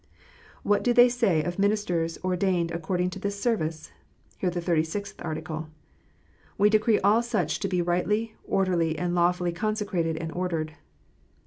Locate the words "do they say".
0.83-1.43